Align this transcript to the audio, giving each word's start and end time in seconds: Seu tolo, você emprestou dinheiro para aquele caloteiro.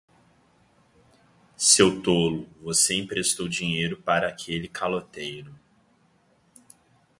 Seu 1.55 2.01
tolo, 2.01 2.49
você 2.59 2.95
emprestou 2.99 3.47
dinheiro 3.47 4.01
para 4.01 4.27
aquele 4.27 4.67
caloteiro. 4.67 5.53